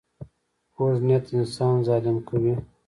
کوږ 0.75 0.95
نیت 1.07 1.25
انسان 1.37 1.75
ظالم 1.87 2.17
کوي 2.27 2.53